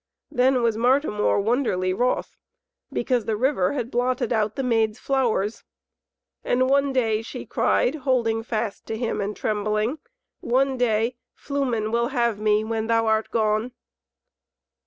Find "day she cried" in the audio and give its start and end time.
6.91-7.93